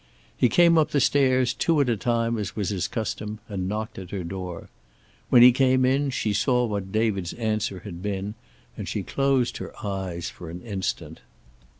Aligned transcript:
He 0.35 0.49
came 0.49 0.79
up 0.79 0.89
the 0.89 0.99
stairs, 0.99 1.53
two 1.53 1.79
at 1.79 1.87
a 1.87 1.95
time 1.95 2.39
as 2.39 2.55
was 2.55 2.69
his 2.69 2.87
custom, 2.87 3.37
and 3.47 3.67
knocked 3.69 3.99
at 3.99 4.09
her 4.09 4.23
door. 4.23 4.67
When 5.29 5.43
he 5.43 5.51
came 5.51 5.85
in 5.85 6.09
she 6.09 6.33
saw 6.33 6.65
what 6.65 6.91
David's 6.91 7.33
answer 7.33 7.81
had 7.81 8.01
been, 8.01 8.33
and 8.75 8.87
she 8.89 9.03
closed 9.03 9.57
her 9.57 9.71
eyes 9.85 10.27
for 10.27 10.49
an 10.49 10.61
instant. 10.63 11.19